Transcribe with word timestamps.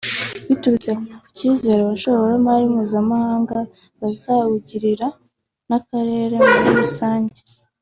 biturutse 0.47 0.91
ku 1.21 1.27
cyizere 1.37 1.79
abashoramari 1.81 2.63
mpuzamahanga 2.73 3.57
bazawugirira 4.01 5.07
n’akarere 5.69 6.35
muri 6.53 6.69
rusange 6.79 7.39